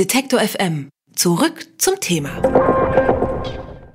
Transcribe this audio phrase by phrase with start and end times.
[0.00, 0.88] Detektor FM.
[1.14, 2.40] Zurück zum Thema.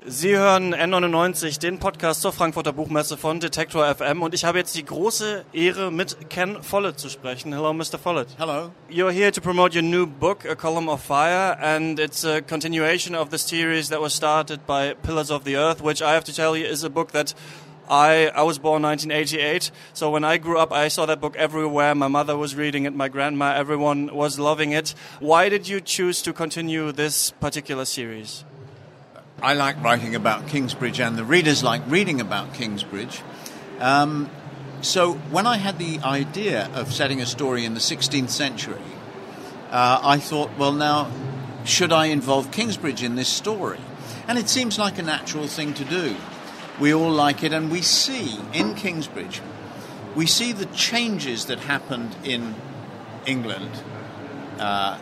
[0.06, 4.76] Sie hören N99, den Podcast zur Frankfurter Buchmesse von Detektor FM und ich habe jetzt
[4.76, 7.52] die große Ehre, mit Ken Follett zu sprechen.
[7.52, 7.98] Hello, Mr.
[8.00, 8.28] Follett.
[8.38, 8.70] Hello.
[8.88, 13.16] You're here to promote your new book, A Column of Fire, and it's a continuation
[13.16, 16.32] of the series that was started by Pillars of the Earth, which I have to
[16.32, 17.34] tell you is a book that
[17.88, 21.94] I, I was born 1988, so when I grew up, I saw that book everywhere.
[21.94, 24.94] My mother was reading it, my grandma, everyone was loving it.
[25.20, 28.44] Why did you choose to continue this particular series?
[29.42, 33.22] I like writing about Kingsbridge, and the readers like reading about Kingsbridge.
[33.80, 34.30] Um,
[34.80, 38.80] so when I had the idea of setting a story in the 16th century,
[39.70, 41.10] uh, I thought, well, now,
[41.64, 43.80] should I involve Kingsbridge in this story?
[44.26, 46.16] And it seems like a natural thing to do.
[46.80, 49.40] We all like it, and we see in Kingsbridge,
[50.14, 52.54] we see the changes that happened in
[53.26, 53.70] England
[54.58, 54.98] uh,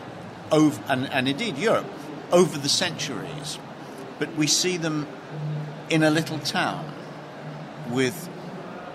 [0.51, 1.87] over, and, and indeed Europe
[2.31, 3.59] over the centuries.
[4.19, 5.07] But we see them
[5.89, 6.91] in a little town
[7.89, 8.29] with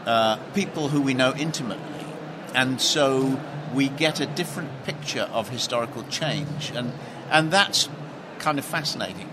[0.07, 2.07] uh, people who we know intimately.
[2.55, 3.41] And so
[3.75, 6.73] we get a different picture of historical change.
[6.75, 6.93] And,
[7.31, 7.89] and that's
[8.39, 9.31] kind of fascinating.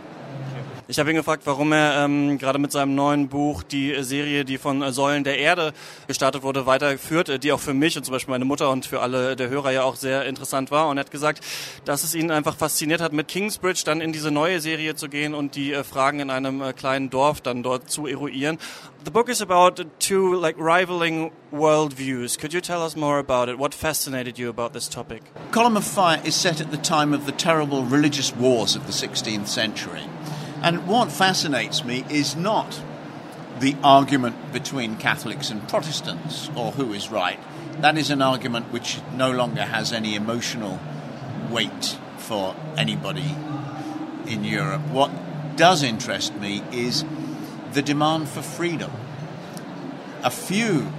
[0.90, 4.58] Ich habe ihn gefragt, warum er ähm, gerade mit seinem neuen Buch die Serie, die
[4.58, 5.74] von Säulen der Erde
[6.08, 9.36] gestartet wurde, weiterführt, die auch für mich und zum Beispiel meine Mutter und für alle
[9.36, 10.88] der Hörer ja auch sehr interessant war.
[10.88, 11.44] Und er hat gesagt,
[11.84, 15.34] dass es ihn einfach fasziniert hat, mit Kingsbridge dann in diese neue Serie zu gehen
[15.34, 18.58] und die äh, Fragen in einem äh, kleinen Dorf dann dort zu eruieren.
[19.04, 22.38] The book is about two like rivaling worldviews.
[22.38, 23.60] Could you tell us more about it?
[23.60, 25.22] What fascinated you about this topic?
[25.52, 28.94] Column of Fire is set at the time of the terrible religious wars of the
[28.94, 30.04] 16th century.
[30.62, 32.82] And what fascinates me is not
[33.60, 37.40] the argument between Catholics and Protestants or who is right.
[37.82, 40.80] That is an argument which no longer has any emotional
[41.50, 43.36] weight for anybody
[44.26, 44.82] in Europe.
[44.90, 45.12] What
[45.56, 47.06] does interest me is
[47.74, 48.92] the demand for freedom.
[50.24, 50.92] A few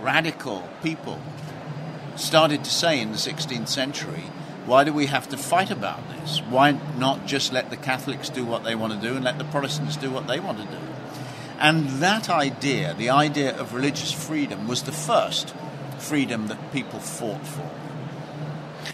[0.00, 1.20] radical people
[2.16, 4.24] started to say in the 16th century
[4.68, 6.40] why do we have to fight about this?
[6.42, 9.44] Why not just let the Catholics do what they want to do and let the
[9.44, 10.78] Protestants do what they want to do?
[11.58, 15.54] And that idea, the idea of religious freedom, was the first
[15.98, 17.68] freedom that people fought for.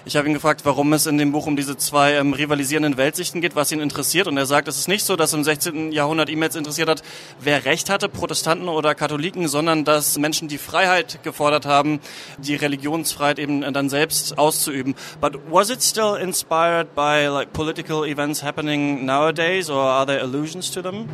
[0.04, 3.40] Ich habe ihn gefragt, warum es in dem Buch um diese zwei ähm, rivalisierenden Weltsichten
[3.40, 4.26] geht, was ihn interessiert.
[4.26, 5.92] Und er sagt, es ist nicht so, dass im 16.
[5.92, 7.02] Jahrhundert ihn jetzt interessiert hat,
[7.40, 12.00] wer Recht hatte, Protestanten oder Katholiken, sondern dass Menschen die Freiheit gefordert haben,
[12.38, 14.94] die Religionsfreiheit eben dann selbst auszuüben.
[15.20, 20.70] But was it still inspired by like political events happening nowadays, or are there allusions
[20.70, 21.08] to them?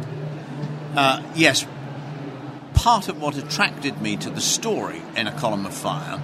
[0.96, 1.66] Uh, yes.
[2.74, 6.20] Part of what attracted me to the story in A Column of Fire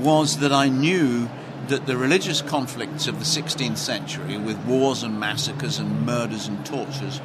[0.00, 1.28] was that I knew
[1.68, 6.64] that the religious conflicts of the 16th century, with wars and massacres and murders and
[6.64, 7.20] tortures,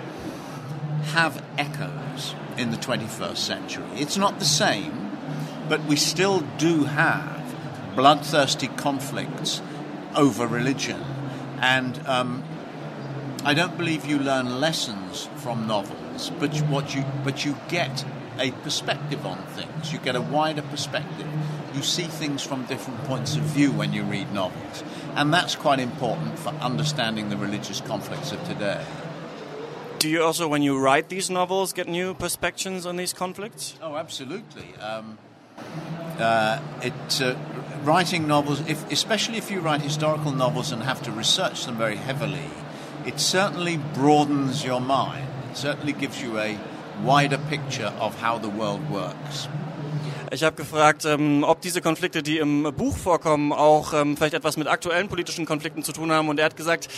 [1.11, 3.85] have echoes in the 21st century.
[3.95, 5.17] It's not the same,
[5.69, 7.43] but we still do have
[7.95, 9.61] bloodthirsty conflicts
[10.15, 11.01] over religion.
[11.59, 12.43] And um,
[13.45, 18.05] I don't believe you learn lessons from novels, but what you but you get
[18.39, 19.93] a perspective on things.
[19.93, 21.27] You get a wider perspective.
[21.73, 24.83] You see things from different points of view when you read novels.
[25.15, 28.83] And that's quite important for understanding the religious conflicts of today.
[29.99, 33.75] Do you also, when you write these novels, get new perspectives on these conflicts?
[33.81, 34.75] Oh, absolutely.
[34.81, 35.17] Um,
[36.19, 37.35] uh, it, uh,
[37.83, 41.95] writing novels, if, especially if you write historical novels and have to research them very
[41.95, 42.49] heavily,
[43.05, 45.27] it certainly broadens your mind.
[45.51, 46.59] It certainly gives you a
[47.01, 49.47] wider picture of how the world works.
[50.33, 54.57] Ich habe gefragt, ähm, ob diese Konflikte, die im Buch vorkommen, auch ähm, vielleicht etwas
[54.57, 56.27] mit aktuellen politischen Konflikten zu tun haben.
[56.27, 56.89] Und er hat gesagt,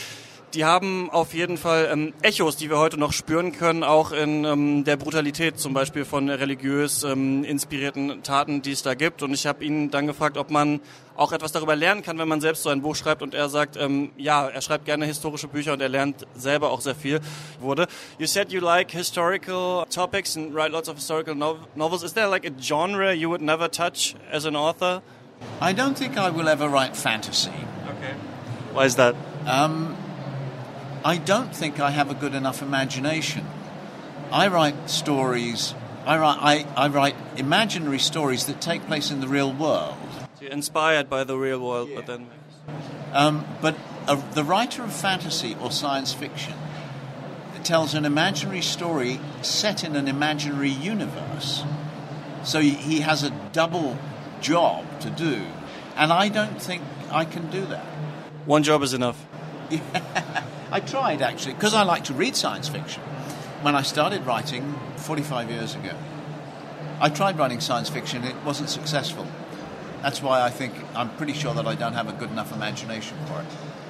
[0.55, 4.45] die haben auf jeden Fall ähm, Echos, die wir heute noch spüren können, auch in
[4.45, 9.21] ähm, der Brutalität zum Beispiel von religiös ähm, inspirierten Taten, die es da gibt.
[9.21, 10.79] Und ich habe ihn dann gefragt, ob man
[11.17, 13.21] auch etwas darüber lernen kann, wenn man selbst so ein Buch schreibt.
[13.21, 16.79] Und er sagt, ähm, ja, er schreibt gerne historische Bücher und er lernt selber auch
[16.79, 17.19] sehr viel.
[17.59, 17.87] Wurde.
[18.17, 22.01] You said you like historical topics and write lots of historical no novels.
[22.01, 25.01] Is there like a genre you would never touch as an author?
[25.61, 27.51] I don't think I will ever write fantasy.
[27.89, 28.13] Okay.
[28.73, 29.15] Why is that?
[29.45, 29.95] Um,
[31.05, 33.45] I don't think I have a good enough imagination.
[34.31, 35.75] I write stories.
[36.03, 39.95] I write, I, I write imaginary stories that take place in the real world.
[40.39, 42.27] So you're inspired by the real world, but then.
[43.13, 46.55] Um, but a, the writer of fantasy or science fiction
[47.63, 51.63] tells an imaginary story set in an imaginary universe.
[52.43, 53.99] So he, he has a double
[54.41, 55.45] job to do,
[55.95, 56.81] and I don't think
[57.11, 57.85] I can do that.
[58.47, 59.23] One job is enough.
[60.75, 63.01] I tried actually, because I like to read science fiction.
[63.61, 64.63] When I started writing
[64.97, 65.93] 45 years ago,
[66.99, 69.25] I tried writing science fiction, it wasn't successful.
[70.01, 73.17] That's why I think I'm pretty sure that I don't have a good enough imagination
[73.27, 73.47] for it.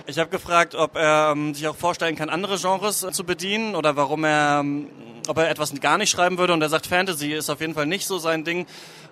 [0.07, 3.75] Ich habe gefragt, ob er ähm, sich auch vorstellen kann, andere Genres äh, zu bedienen
[3.75, 4.88] oder warum er, ähm,
[5.27, 6.54] ob er etwas gar nicht schreiben würde.
[6.54, 8.66] Und er sagt, Fantasy ist auf jeden Fall nicht so sein Ding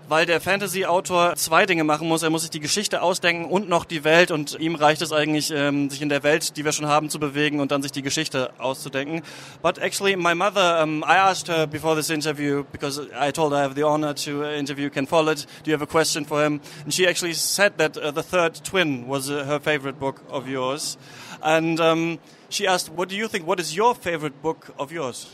[0.09, 2.23] weil der Fantasy-Autor zwei Dinge machen muss.
[2.23, 4.31] Er muss sich die Geschichte ausdenken und noch die Welt.
[4.31, 7.19] Und ihm reicht es eigentlich, ähm, sich in der Welt, die wir schon haben, zu
[7.19, 9.21] bewegen und dann sich die Geschichte auszudenken.
[9.61, 13.59] But actually, my mother, um, I asked her before this interview, because I told her
[13.59, 16.43] I have the honor to uh, interview Ken Follett, do you have a question for
[16.43, 16.61] him?
[16.83, 20.47] And she actually said that uh, The Third Twin was uh, her favorite book of
[20.47, 20.97] yours.
[21.41, 22.19] And um,
[22.49, 25.27] she asked, what do you think, what is your favorite book of yours?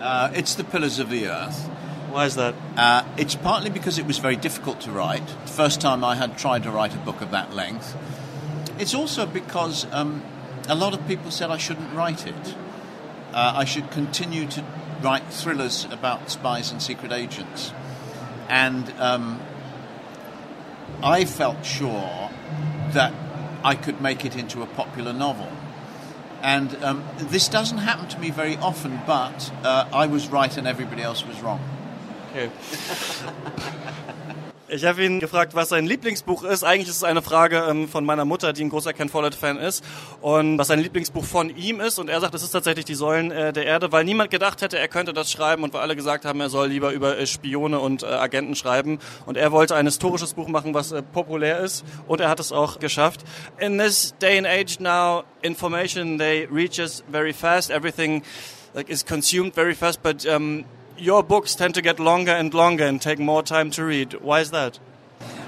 [0.00, 1.66] Uh, it's The Pillars of the Earth.
[2.10, 2.54] Why is that?
[2.76, 5.26] Uh, it's partly because it was very difficult to write.
[5.26, 7.96] The first time I had tried to write a book of that length.
[8.78, 10.22] It's also because um,
[10.68, 12.54] a lot of people said I shouldn't write it.
[13.32, 14.64] Uh, I should continue to
[15.02, 17.72] write thrillers about spies and secret agents.
[18.48, 19.40] And um,
[21.02, 22.30] I felt sure
[22.92, 23.14] that
[23.64, 25.50] I could make it into a popular novel.
[26.42, 30.66] And um, this doesn't happen to me very often, but uh, I was right and
[30.66, 31.60] everybody else was wrong.
[32.30, 32.50] Okay.
[34.68, 36.64] Ich habe ihn gefragt, was sein Lieblingsbuch ist.
[36.64, 39.84] Eigentlich ist es eine Frage ähm, von meiner Mutter, die ein großer Ken Follett-Fan ist.
[40.20, 42.00] Und was sein Lieblingsbuch von ihm ist.
[42.00, 44.76] Und er sagt, es ist tatsächlich die Säulen äh, der Erde, weil niemand gedacht hätte,
[44.76, 47.78] er könnte das schreiben und weil alle gesagt haben, er soll lieber über äh, Spione
[47.78, 48.98] und äh, Agenten schreiben.
[49.24, 51.84] Und er wollte ein historisches Buch machen, was populär ist.
[52.08, 53.20] Und er hat es auch geschafft.
[53.58, 57.70] In this day and age now, information, they reaches very fast.
[57.70, 58.24] Everything
[58.74, 60.64] like, is consumed very fast, but um,
[60.98, 64.14] your books tend to get longer and longer and take more time to read.
[64.14, 64.78] Why is that?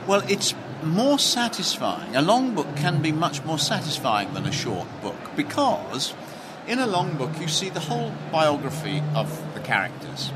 [0.07, 2.17] Well, it's more satisfying.
[2.17, 6.15] A long book can be much more satisfying than a short book because
[6.67, 10.33] in a long book you see the whole biography of the characters.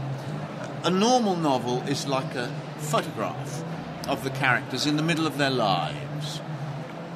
[0.84, 2.48] A normal novel is like a
[2.78, 3.62] photograph
[4.08, 6.40] of the characters in the middle of their lives.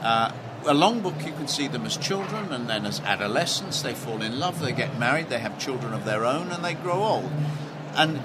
[0.03, 0.33] Uh,
[0.67, 3.83] a long book, you can see them as children and then as adolescents.
[3.83, 6.75] They fall in love, they get married, they have children of their own, and they
[6.75, 7.31] grow old.
[7.97, 8.21] And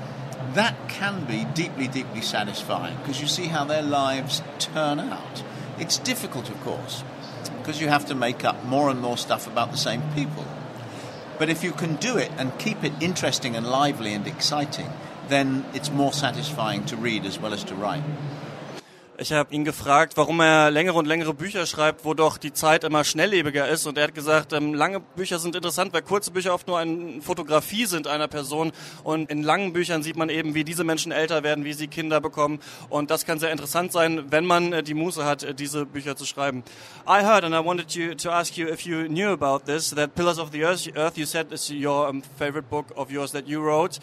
[0.54, 5.44] that can be deeply, deeply satisfying because you see how their lives turn out.
[5.80, 7.04] It's difficult, of course,
[7.58, 10.46] because you have to make up more and more stuff about the same people.
[11.40, 14.92] But if you can do it and keep it interesting and lively and exciting,
[15.28, 18.04] then it's more satisfying to read as well as to write.
[19.22, 22.84] Ich habe ihn gefragt, warum er längere und längere Bücher schreibt, wo doch die Zeit
[22.84, 23.86] immer schnelllebiger ist.
[23.86, 27.22] Und er hat gesagt, ähm, lange Bücher sind interessant, weil kurze Bücher oft nur eine
[27.22, 28.72] Fotografie sind einer Person.
[29.04, 32.20] Und in langen Büchern sieht man eben, wie diese Menschen älter werden, wie sie Kinder
[32.20, 32.62] bekommen.
[32.90, 36.16] Und das kann sehr interessant sein, wenn man äh, die Muße hat, äh, diese Bücher
[36.16, 36.64] zu schreiben.
[37.08, 40.16] I heard, and I wanted you to ask you if you knew about this, that
[40.16, 43.62] Pillars of the Earth, you said is your um, favorite book of yours that you
[43.62, 44.00] wrote.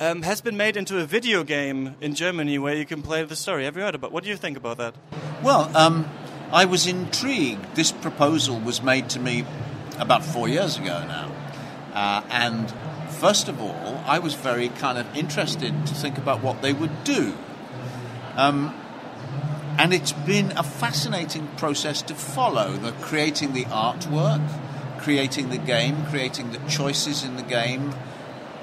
[0.00, 3.36] Um, has been made into a video game in Germany where you can play the
[3.36, 3.64] story.
[3.64, 4.12] Have you heard about?
[4.12, 4.94] What do you think about that?
[5.42, 6.08] Well, um,
[6.52, 7.74] I was intrigued.
[7.74, 9.44] This proposal was made to me
[9.98, 11.32] about four years ago now,
[11.94, 12.72] uh, and
[13.10, 17.04] first of all, I was very kind of interested to think about what they would
[17.04, 17.34] do.
[18.36, 18.74] Um,
[19.78, 24.44] and it's been a fascinating process to follow the creating the artwork,
[24.98, 27.94] creating the game, creating the choices in the game,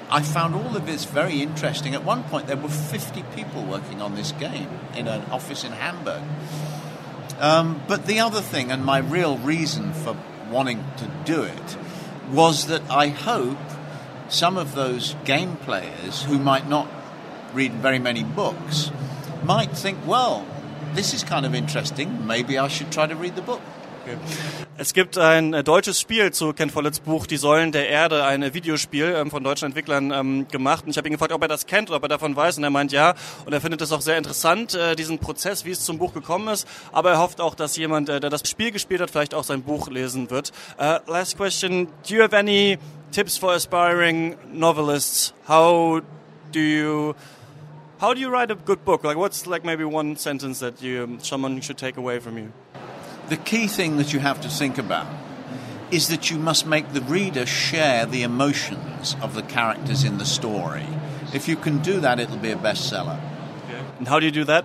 [0.08, 1.94] I found all of this very interesting.
[1.94, 5.72] At one point, there were 50 people working on this game in an office in
[5.72, 6.22] Hamburg.
[7.40, 10.16] Um, but the other thing, and my real reason for
[10.50, 11.76] wanting to do it,
[12.30, 13.58] was that I hope
[14.28, 16.88] some of those game players who might not
[17.52, 18.90] read very many books
[19.44, 20.46] might think, well,
[20.94, 22.26] this is kind of interesting.
[22.26, 23.60] Maybe I should try to read the book.
[24.78, 28.52] Es gibt ein äh, deutsches Spiel zu Ken Folletts Buch Die Säulen der Erde, ein
[28.52, 30.84] Videospiel ähm, von deutschen Entwicklern ähm, gemacht.
[30.84, 32.58] Und ich habe ihn gefragt, ob er das kennt oder ob er davon weiß.
[32.58, 33.14] Und er meint ja.
[33.46, 36.48] Und er findet es auch sehr interessant, äh, diesen Prozess, wie es zum Buch gekommen
[36.48, 36.68] ist.
[36.92, 39.62] Aber er hofft auch, dass jemand, äh, der das Spiel gespielt hat, vielleicht auch sein
[39.62, 40.52] Buch lesen wird.
[40.78, 41.88] Uh, last question.
[42.06, 42.78] Do you have any
[43.12, 45.32] tips for aspiring novelists?
[45.48, 46.02] How
[46.52, 47.14] do you...
[47.98, 49.04] How do you write a good book?
[49.04, 52.52] Like, what's like maybe one sentence that you someone should take away from you?
[53.28, 55.06] The key thing that you have to think about
[55.90, 60.24] is that you must make the reader share the emotions of the characters in the
[60.24, 60.86] story.
[61.32, 63.20] If you can do that, it'll be a bestseller.
[63.98, 64.64] And how do you do that?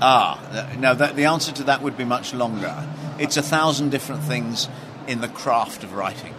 [0.00, 0.40] Ah,
[0.78, 2.86] now that, the answer to that would be much longer.
[3.18, 4.68] It's a thousand different things
[5.06, 6.34] in the craft of writing.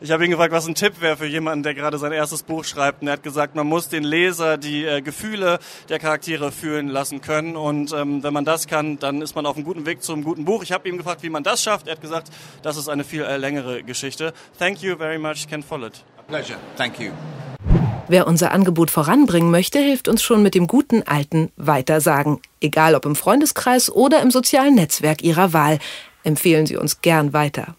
[0.00, 2.64] Ich habe ihn gefragt, was ein Tipp wäre für jemanden, der gerade sein erstes Buch
[2.64, 3.02] schreibt.
[3.02, 5.58] Und er hat gesagt, man muss den Leser die äh, Gefühle
[5.88, 7.56] der Charaktere fühlen lassen können.
[7.56, 10.44] Und ähm, wenn man das kann, dann ist man auf einem guten Weg zum guten
[10.44, 10.62] Buch.
[10.62, 11.86] Ich habe ihm gefragt, wie man das schafft.
[11.86, 12.28] Er hat gesagt,
[12.62, 14.32] das ist eine viel äh, längere Geschichte.
[14.58, 16.04] Thank you very much, Ken Follett.
[16.18, 16.58] A pleasure.
[16.76, 17.10] Thank you.
[18.10, 22.40] Wer unser Angebot voranbringen möchte, hilft uns schon mit dem guten alten Weitersagen.
[22.58, 25.78] Egal ob im Freundeskreis oder im sozialen Netzwerk Ihrer Wahl.
[26.24, 27.74] Empfehlen Sie uns gern weiter.